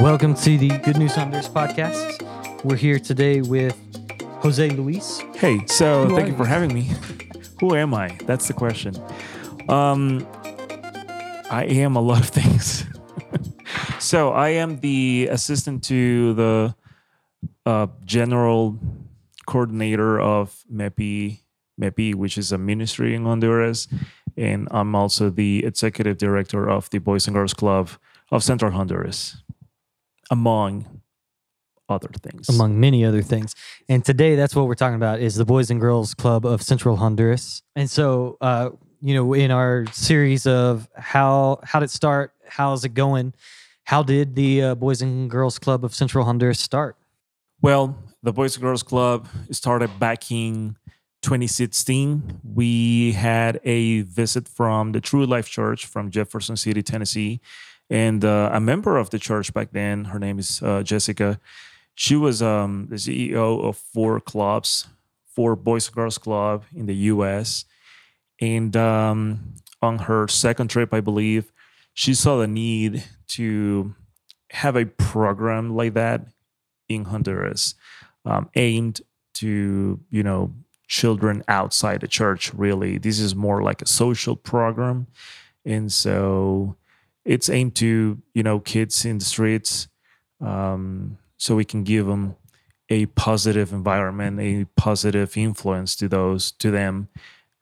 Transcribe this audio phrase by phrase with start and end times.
[0.00, 2.22] Welcome to the Good News Honduras podcast.
[2.64, 3.76] We're here today with
[4.42, 5.20] Jose Luis.
[5.34, 6.90] Hey, so Who thank you for having me.
[7.58, 8.16] Who am I?
[8.24, 8.94] That's the question.
[9.68, 10.24] Um,
[11.50, 12.84] I am a lot of things.
[13.98, 16.74] so I am the assistant to the
[17.66, 18.78] uh, general
[19.46, 21.40] coordinator of MEPI,
[21.80, 23.88] MEPI, which is a ministry in Honduras,
[24.36, 27.90] and I'm also the executive director of the Boys and Girls Club
[28.30, 29.42] of Central Honduras,
[30.30, 31.02] among
[31.88, 32.48] other things.
[32.48, 33.54] among many other things.
[33.88, 36.96] And today, that's what we're talking about is the Boys and Girls Club of Central
[36.96, 37.62] Honduras.
[37.74, 42.84] And so, uh, you know, in our series of how how did it start, how's
[42.84, 43.32] it going,
[43.84, 46.96] how did the uh, Boys and Girls Club of Central Honduras start?
[47.62, 50.76] Well, the Boys and Girls Club started back in
[51.22, 52.40] 2016.
[52.54, 57.40] We had a visit from the True Life Church from Jefferson City, Tennessee.
[57.90, 61.40] And uh, a member of the church back then, her name is uh, Jessica.
[61.94, 64.86] She was um, the CEO of four clubs,
[65.26, 67.64] four Boys and Girls Club in the US.
[68.40, 71.52] And um, on her second trip, I believe,
[71.94, 73.94] she saw the need to
[74.50, 76.26] have a program like that
[76.88, 77.74] in Honduras,
[78.24, 79.00] um, aimed
[79.34, 80.54] to you know
[80.86, 82.52] children outside the church.
[82.54, 85.06] Really, this is more like a social program,
[85.64, 86.76] and so
[87.28, 89.86] it's aimed to you know kids in the streets,
[90.40, 92.34] um, so we can give them
[92.88, 97.08] a positive environment, a positive influence to those to them,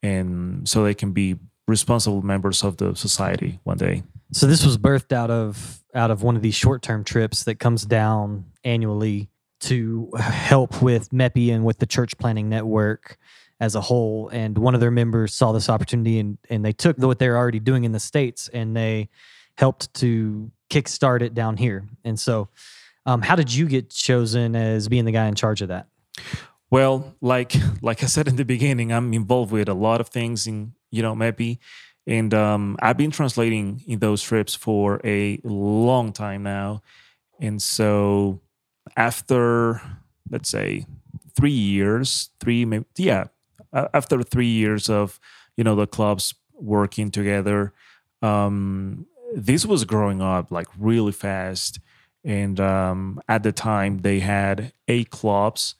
[0.02, 4.04] and so they can be responsible members of the society one day.
[4.32, 7.56] So this was birthed out of out of one of these short term trips that
[7.56, 9.28] comes down annually
[9.58, 13.16] to help with MEPI and with the church planning network
[13.58, 14.28] as a whole.
[14.28, 17.60] And one of their members saw this opportunity and and they took what they're already
[17.60, 19.08] doing in the states and they
[19.56, 21.86] helped to kickstart it down here.
[22.04, 22.48] And so,
[23.04, 25.86] um, how did you get chosen as being the guy in charge of that?
[26.70, 30.46] Well, like like I said in the beginning, I'm involved with a lot of things
[30.46, 31.58] in you know MEPI,
[32.06, 36.82] and um, I've been translating in those trips for a long time now,
[37.40, 38.40] and so
[38.96, 39.80] after
[40.30, 40.86] let's say
[41.36, 43.26] three years, three maybe yeah,
[43.72, 45.20] after three years of
[45.56, 47.72] you know the clubs working together,
[48.22, 51.80] um, this was growing up like really fast,
[52.24, 55.74] and um, at the time they had eight clubs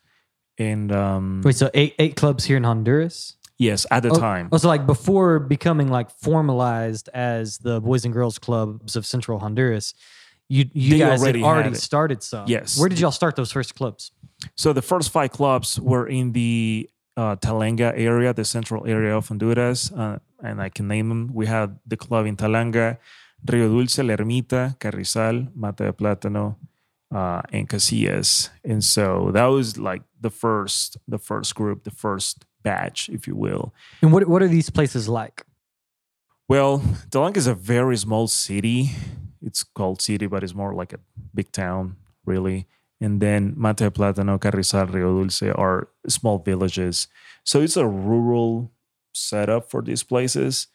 [0.59, 3.37] and um Wait, so eight eight clubs here in Honduras.
[3.59, 8.05] yes at the Oh, time Oh, so like before becoming like formalized as the Boys
[8.07, 9.93] and Girls Clubs of Central Honduras,
[10.49, 12.47] you you They guys already had already started some.
[12.49, 12.79] Yes.
[12.79, 14.13] Where did y'all start those first clubs?
[14.55, 19.29] so the first five clubs were in the uh, Talanga area the central area of
[19.29, 22.97] Honduras uh, and I can name them we had the club in Talanga
[23.49, 26.57] Rio Dulce La Ermita Carrizal Mata de Plátano
[27.15, 32.45] uh, and Casillas and so that was like the first the first group the first
[32.63, 35.45] batch if you will And what what are these places like?
[36.49, 36.79] Well,
[37.11, 38.91] Talanga is a very small city.
[39.43, 41.01] It's called city, but it's more like a
[41.35, 42.67] big town, really.
[43.01, 47.09] And then Mata de Plátano, Carrizal, Rio Dulce are small villages.
[47.45, 48.71] So it's a rural
[49.13, 50.69] setup for these places.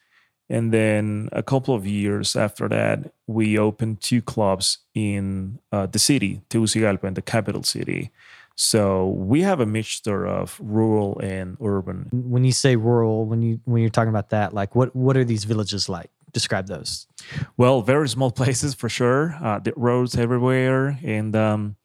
[0.51, 5.97] And then a couple of years after that, we opened two clubs in uh, the
[5.97, 8.12] city, Tegucigalpa, in the capital city.
[8.56, 13.62] So we have a mixture of rural and urban When you say rural, when you
[13.63, 16.12] when you're talking about that, like what what are these villages like?
[16.34, 17.07] Describe those.
[17.56, 19.38] Well, very small places for sure.
[19.41, 21.78] Uh, the roads everywhere, and um,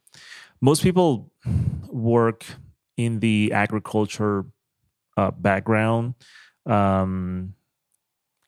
[0.61, 1.31] most people
[1.87, 2.45] work
[2.97, 4.45] in the agriculture
[5.17, 6.15] uh, background,
[6.67, 7.55] um,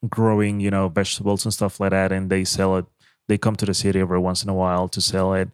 [0.08, 2.86] growing you know vegetables and stuff like that, and they sell it.
[3.28, 5.50] They come to the city every once in a while to sell it.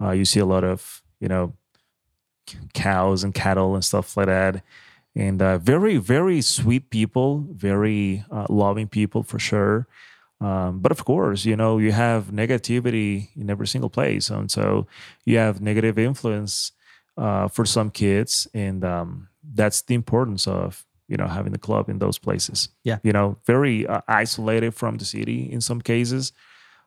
[0.00, 1.54] Uh, you see a lot of you know
[2.74, 4.62] cows and cattle and stuff like that.
[5.14, 9.86] And uh, very, very sweet people, very uh, loving people for sure.
[10.40, 14.30] Um, but of course, you know, you have negativity in every single place.
[14.30, 14.86] And so
[15.24, 16.70] you have negative influence
[17.16, 18.46] uh, for some kids.
[18.54, 22.68] And um, that's the importance of, you know, having the club in those places.
[22.84, 22.98] Yeah.
[23.02, 26.32] You know, very uh, isolated from the city in some cases.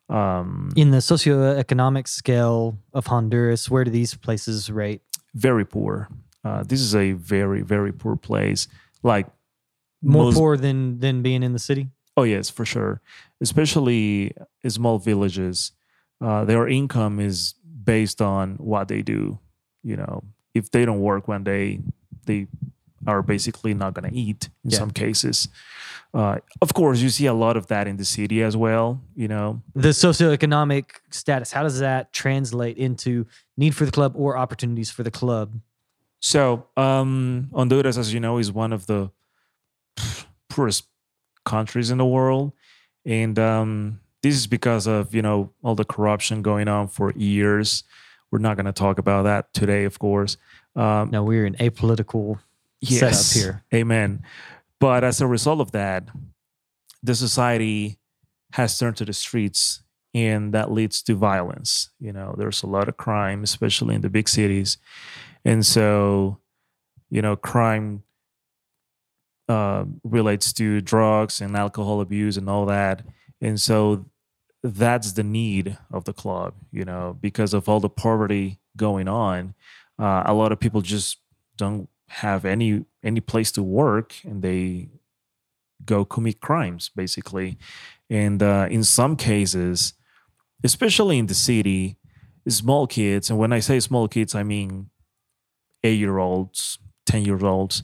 [0.09, 5.01] Um, In the socioeconomic scale of Honduras, where do these places rate?
[5.33, 6.09] very poor.
[6.43, 8.67] Uh, this is a very, very poor place.
[9.03, 9.27] Like
[10.01, 11.87] More most- poor than than being in the city?
[12.17, 12.99] Oh yes, for sure.
[13.39, 14.33] Especially
[14.67, 15.71] small villages,
[16.19, 19.39] uh, their income is based on what they do.
[19.83, 20.23] You know,
[20.53, 21.79] if they don't work one day,
[22.25, 22.47] they
[23.07, 24.77] are basically not going to eat in Yeah.
[24.79, 25.47] some cases.
[26.13, 29.01] Uh, of course, you see a lot of that in the city as well.
[29.15, 33.25] You know, The socioeconomic status, how does that translate into
[33.57, 35.53] need for the club or opportunities for the club?
[36.19, 39.09] So, um, Honduras, as you know, is one of the
[40.49, 40.85] poorest
[41.45, 42.51] countries in the world,
[43.05, 47.83] and um, this is because of you know all the corruption going on for years.
[48.31, 50.37] We're not going to talk about that today, of course.
[50.75, 52.39] Um, No, we're in apolitical
[52.83, 53.63] setup here.
[53.73, 54.23] Amen.
[54.79, 56.09] But as a result of that,
[57.03, 57.99] the society
[58.53, 59.83] has turned to the streets,
[60.13, 61.89] and that leads to violence.
[61.99, 64.77] You know, there's a lot of crime, especially in the big cities,
[65.45, 66.39] and so,
[67.09, 68.03] you know, crime
[69.47, 73.03] uh, relates to drugs and alcohol abuse and all that,
[73.39, 74.05] and so
[74.63, 76.53] that's the need of the club.
[76.71, 79.53] You know, because of all the poverty going on,
[79.97, 81.17] uh, a lot of people just
[81.57, 81.87] don't
[82.19, 84.89] have any any place to work and they
[85.85, 87.57] go commit crimes basically
[88.09, 89.93] and uh, in some cases
[90.63, 91.97] especially in the city
[92.47, 94.89] small kids and when i say small kids i mean
[95.83, 97.83] eight year olds 10 year olds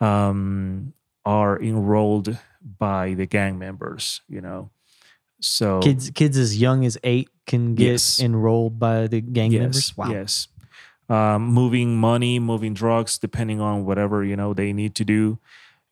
[0.00, 0.92] um,
[1.24, 2.36] are enrolled
[2.78, 4.70] by the gang members you know
[5.40, 8.18] so Kids kids as young as eight can get Yes.
[8.20, 9.96] enrolled by the gang yes, members.
[9.96, 10.10] Wow.
[10.10, 10.48] Yes.
[11.08, 15.38] Um, moving money, moving drugs, depending on whatever you know they need to do,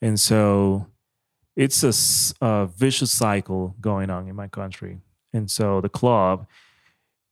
[0.03, 0.87] and so
[1.57, 4.99] it's a vicious cycle going on in my country.
[5.33, 6.47] And so the club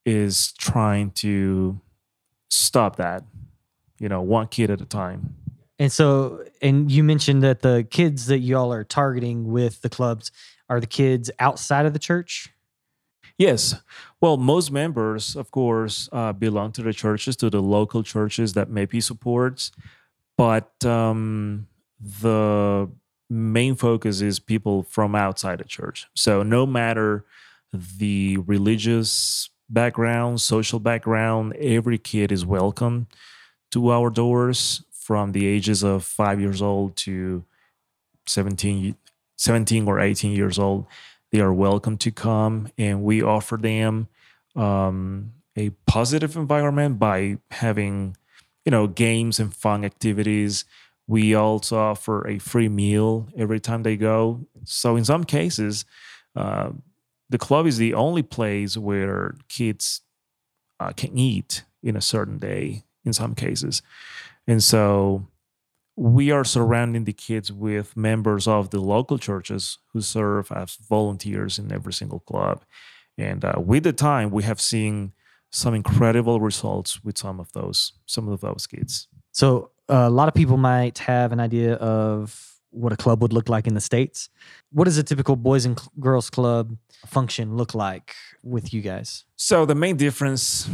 [0.07, 1.81] is trying to
[2.49, 3.23] stop that,
[3.99, 5.35] you know, one kid at a time.
[5.79, 10.31] And so, and you mentioned that the kids that y'all are targeting with the clubs
[10.69, 12.51] are the kids outside of the church.
[13.39, 13.75] Yes.
[14.21, 18.71] Well, most members, of course, uh, belong to the churches, to the local churches that
[18.71, 19.73] maybe supports,
[20.39, 21.67] but um,
[22.01, 22.89] the
[23.29, 26.07] main focus is people from outside the church.
[26.15, 27.25] So no matter
[27.73, 33.09] the religious background, social background, every kid is welcome
[33.73, 37.45] to our doors from the ages of five years old to
[38.27, 38.97] 17,
[39.37, 40.87] 17 or 18 years old
[41.35, 44.07] they are welcome to come and we offer them
[44.55, 48.17] um, a positive environment by having
[48.65, 50.65] you know games and fun activities.
[51.09, 54.47] We also offer a free meal every time they go.
[54.63, 55.85] So in some cases
[56.37, 56.71] uh,
[57.29, 60.03] the club is the only place where kids
[60.79, 63.83] uh, can eat in a certain day in some cases.
[64.47, 65.27] And so
[65.97, 71.59] we are surrounding the kids with members of the local churches who serve as volunteers
[71.59, 72.65] in every single club.
[73.17, 75.13] And uh, with the time, we have seen
[75.51, 79.07] some incredible results with some of those some of those kids.
[79.31, 83.33] So uh, a lot of people might have an idea of what a club would
[83.33, 84.29] look like in the states.
[84.73, 86.77] What does a typical boys and girls club
[87.07, 89.25] function look like with you guys?
[89.37, 90.69] So the main difference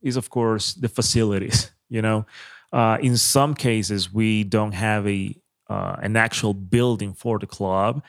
[0.00, 1.70] is, of course, the facilities.
[1.92, 2.24] You know,
[2.72, 5.34] uh, in some cases, we don't have a
[5.68, 8.02] uh, an actual building for the club,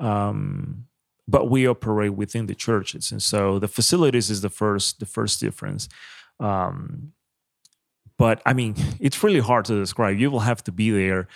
[0.00, 0.86] um,
[1.28, 5.40] but we operate within the churches, and so the facilities is the first the first
[5.40, 5.88] difference.
[6.40, 7.12] Um,
[8.16, 10.18] but I mean, it's really hard to describe.
[10.18, 11.28] You will have to be there,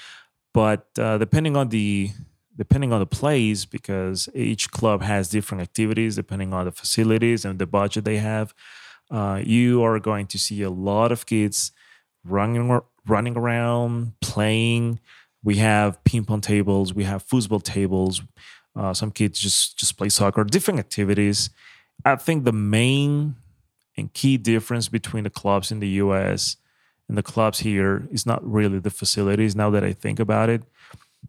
[0.55, 2.11] but uh, depending on the
[2.57, 7.59] depending on the place, because each club has different activities depending on the facilities and
[7.59, 8.53] the budget they have.
[9.11, 11.73] Uh, you are going to see a lot of kids
[12.25, 15.01] running running around playing.
[15.43, 18.23] We have ping pong tables we have football tables
[18.77, 21.51] uh, some kids just just play soccer different activities.
[22.05, 23.37] I think the main
[23.99, 26.57] and key difference between the clubs in the us
[27.09, 30.63] and the clubs here is not really the facilities now that i think about it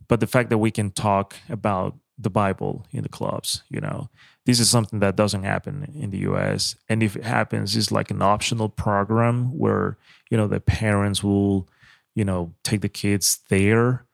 [0.08, 4.10] but the fact that we can talk about the bible in the clubs you know
[4.50, 6.75] this is something that doesn't happen in the US.
[6.89, 9.96] And if it happens, it's like an optional program where,
[10.32, 11.70] you know, the parents will,
[12.15, 14.06] you know, take the kids there.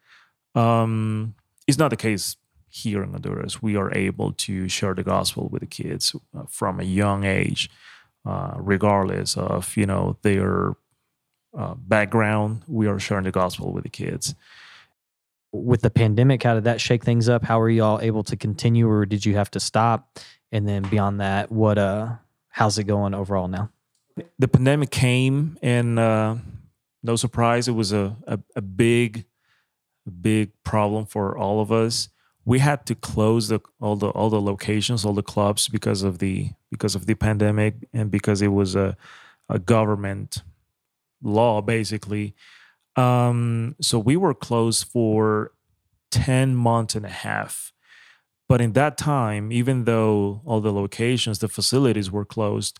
[0.53, 1.35] Um,
[1.67, 2.35] it's not the case
[2.67, 3.61] here in Honduras.
[3.61, 7.69] We are able to share the gospel with the kids uh, from a young age,
[8.25, 10.73] uh, regardless of, you know, their
[11.57, 12.63] uh, background.
[12.67, 14.35] We are sharing the gospel with the kids.
[15.63, 17.43] With the pandemic, how did that shake things up?
[17.43, 20.19] How were y'all able to continue or did you have to stop?
[20.51, 22.15] And then beyond that, what uh
[22.49, 23.69] how's it going overall now?
[24.39, 26.35] the pandemic came and uh,
[27.03, 29.25] no surprise it was a, a, a big
[30.21, 32.09] big problem for all of us
[32.45, 36.19] we had to close the all the all the locations all the clubs because of
[36.19, 38.95] the because of the pandemic and because it was a,
[39.49, 40.43] a government
[41.21, 42.35] law basically
[42.95, 45.51] um, so we were closed for
[46.11, 47.73] 10 months and a half
[48.47, 52.79] But in that time, even though all the locations, the facilities were closed,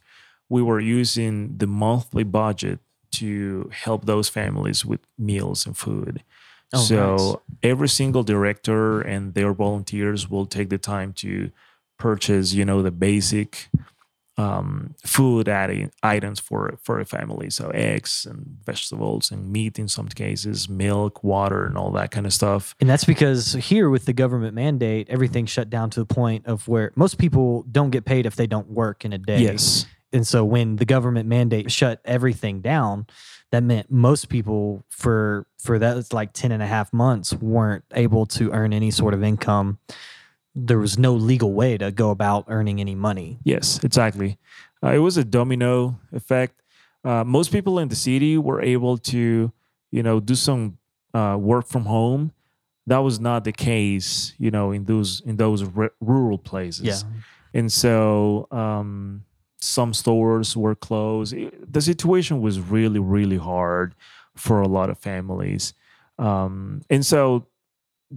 [0.50, 2.79] we were using the monthly budget
[3.13, 6.24] to help those families with meals and food.
[6.74, 7.36] Oh, so nice.
[7.63, 11.51] every single director and their volunteers will take the time to
[11.98, 13.69] purchase, you know, the basic
[14.38, 17.50] um, food adi- items for for a family.
[17.50, 22.25] So eggs and vegetables and meat in some cases, milk, water, and all that kind
[22.25, 22.75] of stuff.
[22.80, 26.68] And that's because here with the government mandate, everything shut down to the point of
[26.68, 29.39] where most people don't get paid if they don't work in a day.
[29.39, 29.86] Yes.
[30.12, 33.08] And so when the government mandate shut everything down,
[33.51, 37.84] that meant most people for for that it's like 10 and a half months weren't
[37.94, 39.80] able to earn any sort of income.
[40.56, 43.40] There was no legal way to go about earning any money.
[43.44, 44.38] Yes, exactly.
[44.84, 46.62] Uh, it was a domino effect.
[47.04, 49.52] Uh, most people in the city were able to,
[49.92, 50.78] you know, do some
[51.14, 52.32] uh, work from home.
[52.88, 56.86] That was not the case, you know, in those in those r- rural places.
[56.86, 57.02] Yeah.
[57.54, 59.24] and so um,
[59.60, 61.34] some stores were closed.
[61.34, 63.94] It- the situation was really, really hard
[64.36, 65.74] for a lot of families,
[66.20, 67.48] um, and so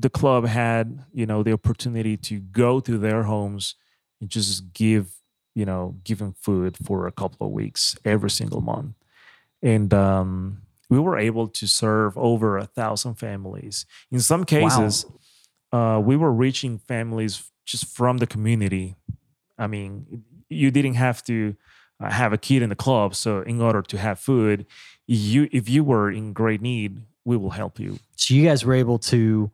[0.00, 3.74] the club had, you know, the opportunity to go to their homes
[4.20, 5.14] and just give,
[5.54, 8.94] you know, give them food for a couple of weeks every single month,
[9.62, 13.86] and um, we were able to serve over a thousand families.
[14.10, 15.04] In some cases,
[15.72, 18.96] uh, we were reaching families just from the community.
[19.58, 21.56] I mean, you didn't have to
[22.00, 23.14] uh, have a kid in the club.
[23.14, 24.64] So in order to have food,
[25.06, 27.98] you if you were in great need, we will help you.
[28.16, 29.50] So you guys were able to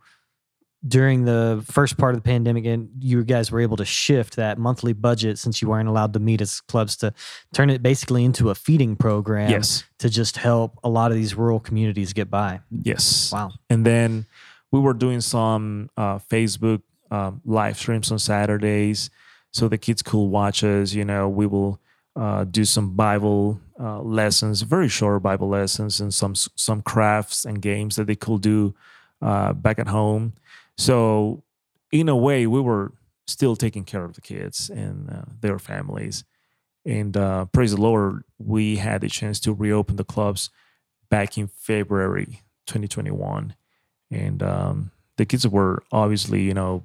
[0.87, 4.59] during the first part of the pandemic and you guys were able to shift that
[4.59, 7.13] monthly budget since you weren't allowed to meet as clubs to
[7.55, 11.35] turn it basically into a feeding program Yes, to just help a lot of these
[11.35, 12.61] rural communities get by.
[12.71, 13.33] yes.
[13.33, 13.53] Wow.
[13.71, 14.27] And then
[14.71, 19.09] we were doing some uh, Facebook um, live streams on Saturdays,
[19.53, 20.93] so the kids could watch us.
[20.93, 21.81] You know, we will
[22.17, 27.63] uh, do some Bible uh, lessons, very short Bible lessons, and some some crafts and
[27.63, 28.75] games that they could do
[29.23, 30.33] uh, back at home.
[30.77, 31.45] So,
[31.93, 32.93] in a way, we were
[33.27, 36.25] still taking care of the kids and uh, their families.
[36.85, 40.51] And uh, praise the Lord, we had the chance to reopen the clubs
[41.09, 43.55] back in February 2021
[44.11, 46.85] and um, the kids were obviously you know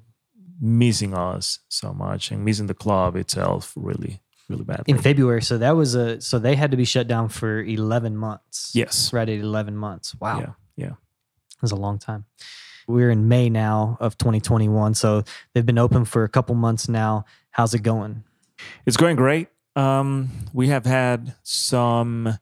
[0.62, 5.58] missing us so much and missing the club itself really really badly In February, so
[5.58, 8.72] that was a so they had to be shut down for 11 months.
[8.74, 10.16] yes Right at 11 months.
[10.20, 10.40] Wow.
[10.40, 10.94] yeah yeah
[11.56, 12.26] It was a long time.
[12.90, 17.26] We're in May now of 2021, so they've been open for a couple months now.
[17.52, 18.24] How's it going?
[18.86, 22.38] it's going great um, we have had some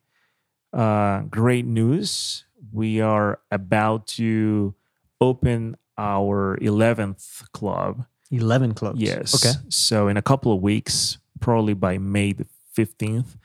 [0.74, 4.74] uh, great news we are about to
[5.22, 9.00] open our 11th club 11 clubs.
[9.00, 9.34] Yes.
[9.34, 9.58] Okay.
[9.70, 13.38] So in a couple of weeks, probably by May the 15th,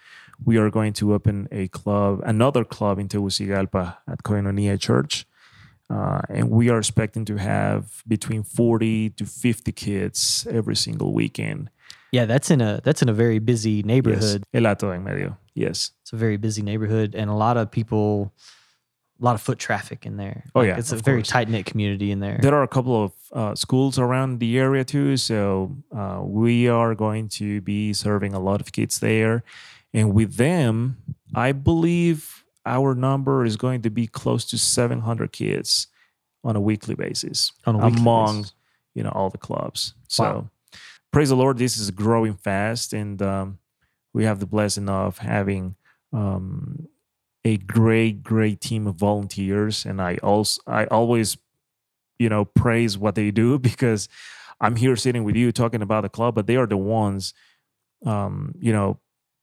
[0.44, 5.24] we are going to open a club, another club in Tegucigalpa at Koinonia Church.
[5.92, 11.70] Uh, and we are expecting to have between 40 to 50 kids every single weekend.
[12.12, 14.44] Yeah, that's in a that's in a very busy neighborhood.
[14.52, 14.62] Yes.
[14.62, 15.36] El Hato en medio.
[15.54, 15.92] Yes.
[16.02, 18.32] It's a very busy neighborhood and a lot of people
[19.20, 20.44] a lot of foot traffic in there.
[20.54, 22.38] Oh, Like, yeah, It's a very tight knit community in there.
[22.42, 25.16] There are a couple of uh, schools around the area too.
[25.16, 29.44] So uh, we are going to be serving a lot of kids there.
[29.94, 30.96] And with them,
[31.34, 35.88] I believe our number is going to be close to 700 kids
[36.44, 38.54] on a weekly basis a weekly among basis.
[38.94, 39.94] you know all the clubs.
[40.08, 40.50] So Wow.
[41.12, 43.58] praise the Lord, this is growing fast, and um,
[44.12, 45.76] we have the blessing of having
[46.12, 46.88] um,
[47.44, 49.84] a great, great team of volunteers.
[49.84, 51.36] And I also, I always,
[52.18, 54.08] you know, praise what they do because
[54.60, 57.34] I'm here sitting with you talking about the club, but they are the ones,
[58.06, 58.98] um, you know,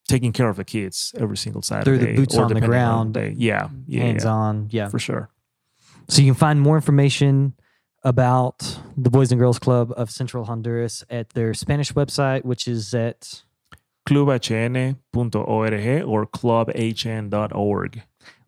[0.10, 1.98] taking care of the kids every single Saturday.
[1.98, 3.34] Through the boots on the ground, day.
[3.38, 4.68] Yeah, yeah, hands yeah, on.
[4.72, 4.90] Yeah.
[4.90, 5.30] for sure.
[6.10, 7.54] So you can find more information
[8.04, 12.94] about the Boys and Girls Club of Central Honduras at their Spanish website, which is
[12.94, 13.44] at
[14.08, 14.96] clubhn.org
[15.36, 18.02] or clubhn.org.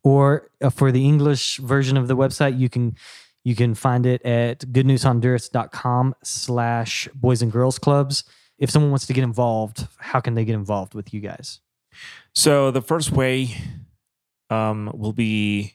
[0.03, 2.95] or uh, for the English version of the website, you can
[3.43, 8.23] you can find it at goodnewshonduras.com slash boys and girls clubs.
[8.61, 11.59] If someone wants to get involved, how can they get involved with you guys?
[12.33, 13.57] So the first way
[14.51, 15.73] um, will be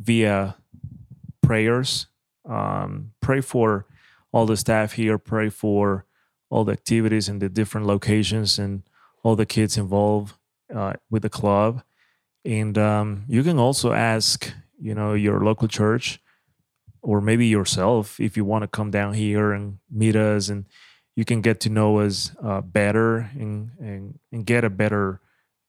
[0.00, 0.56] via
[1.42, 2.06] prayers.
[2.48, 3.84] Um, pray for
[4.32, 5.18] all the staff here.
[5.18, 6.06] Pray for
[6.48, 8.82] all the activities in the different locations and
[9.22, 10.34] all the kids involved
[10.74, 11.82] uh, with the club.
[12.42, 14.50] And um, you can also ask,
[14.80, 16.20] you know, your local church
[17.02, 20.64] or maybe yourself if you want to come down here and meet us and
[21.16, 25.20] you can get to know us uh, better and, and, and get a better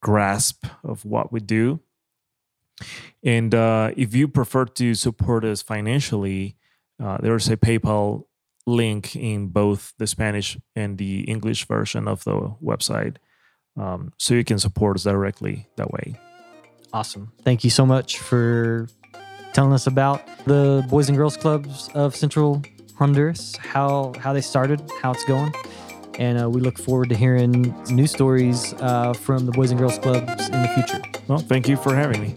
[0.01, 1.79] grasp of what we do.
[3.24, 6.55] And uh, if you prefer to support us financially,
[7.01, 8.25] uh, there's a PayPal
[8.65, 13.17] link in both the Spanish and the English version of the website.
[13.77, 16.19] Um, so you can support us directly that way.
[16.93, 17.31] Awesome.
[17.43, 18.89] Thank you so much for
[19.53, 22.62] telling us about the Boys and Girls Clubs of Central
[23.01, 25.51] Honduras, how how they started, how it's going,
[26.20, 29.98] and uh, we look forward to hearing new stories uh, from the Boys and Girls
[29.98, 31.01] Clubs in the future.
[31.27, 32.36] Well, thank you for having me.